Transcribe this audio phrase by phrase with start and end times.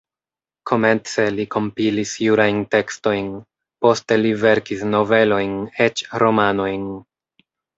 [0.69, 3.29] Komence li kompilis jurajn tekstojn,
[3.87, 5.55] poste li verkis novelojn,
[5.89, 6.91] eĉ romanojn.